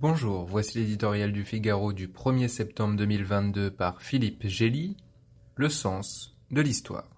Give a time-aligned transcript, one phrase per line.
[0.00, 4.96] Bonjour, voici l'éditorial du Figaro du 1er septembre 2022 par Philippe Gély,
[5.56, 7.10] Le sens de l'histoire.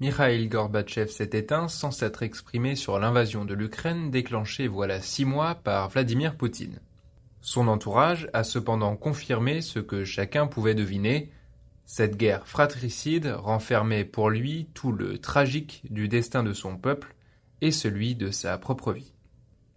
[0.00, 5.56] Mikhail Gorbatchev s'est éteint sans s'être exprimé sur l'invasion de l'Ukraine déclenchée voilà six mois
[5.56, 6.80] par Vladimir Poutine.
[7.42, 11.30] Son entourage a cependant confirmé ce que chacun pouvait deviner,
[11.86, 17.14] cette guerre fratricide renfermait pour lui tout le tragique du destin de son peuple
[17.60, 19.12] et celui de sa propre vie.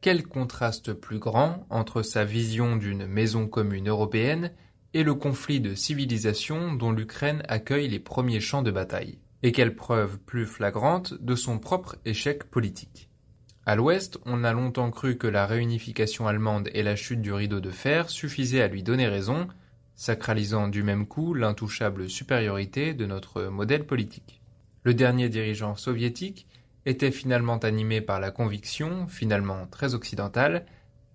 [0.02, 4.52] Quel contraste plus grand entre sa vision d'une maison commune européenne
[4.94, 9.76] et le conflit de civilisation dont l'Ukraine accueille les premiers champs de bataille, et quelle
[9.76, 13.10] preuve plus flagrante de son propre échec politique.
[13.66, 17.60] À l'ouest, on a longtemps cru que la réunification allemande et la chute du rideau
[17.60, 19.48] de fer suffisaient à lui donner raison,
[19.98, 24.42] sacralisant du même coup l'intouchable supériorité de notre modèle politique.
[24.84, 26.48] Le dernier dirigeant soviétique
[26.86, 30.66] était finalement animé par la conviction, finalement très occidentale,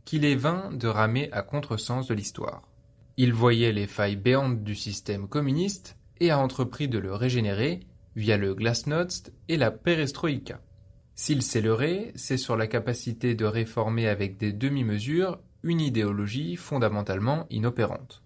[0.04, 2.68] qu'il est vain de ramer à contresens de l'histoire.
[3.16, 7.80] Il voyait les failles béantes du système communiste et a entrepris de le régénérer
[8.16, 10.60] via le glasnost et la perestroïka.
[11.14, 11.62] S'il s'est
[12.16, 18.22] c'est sur la capacité de réformer avec des demi-mesures une idéologie fondamentalement inopérante.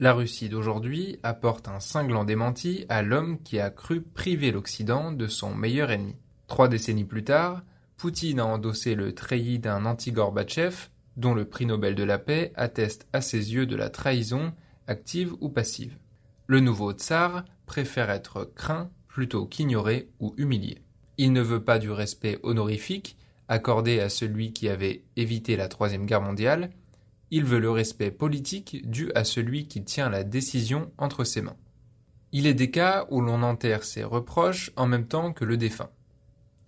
[0.00, 5.28] La Russie d'aujourd'hui apporte un cinglant démenti à l'homme qui a cru priver l'Occident de
[5.28, 6.16] son meilleur ennemi.
[6.48, 7.62] Trois décennies plus tard,
[7.96, 13.06] Poutine a endossé le treillis d'un anti-Gorbatchev, dont le prix Nobel de la paix atteste
[13.12, 14.52] à ses yeux de la trahison,
[14.88, 15.96] active ou passive.
[16.48, 20.82] Le nouveau tsar préfère être craint plutôt qu'ignoré ou humilié.
[21.18, 26.06] Il ne veut pas du respect honorifique accordé à celui qui avait évité la Troisième
[26.06, 26.70] Guerre mondiale,
[27.30, 31.56] il veut le respect politique dû à celui qui tient la décision entre ses mains.
[32.32, 35.90] Il est des cas où l'on enterre ses reproches en même temps que le défunt.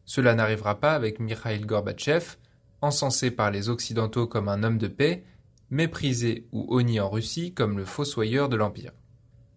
[0.05, 2.37] Cela n'arrivera pas avec Mikhail Gorbatchev,
[2.81, 5.25] encensé par les Occidentaux comme un homme de paix,
[5.71, 8.93] méprisé ou honni en Russie comme le fossoyeur de l'Empire.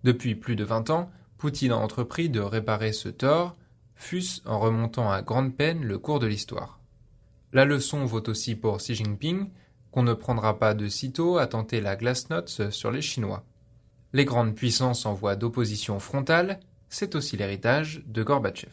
[0.03, 3.55] Depuis plus de vingt ans, Poutine a entrepris de réparer ce tort,
[3.93, 6.79] fût-ce en remontant à grande peine le cours de l'histoire.
[7.53, 9.49] La leçon vaut aussi pour Xi Jinping,
[9.91, 13.43] qu'on ne prendra pas de sitôt à tenter la glasnost sur les Chinois.
[14.13, 18.71] Les grandes puissances en voie d'opposition frontale, c'est aussi l'héritage de Gorbatchev.